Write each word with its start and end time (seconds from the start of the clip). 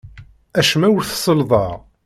Acemma 0.59 0.87
ur 0.97 1.03
t-sellḍeɣ. 1.05 1.71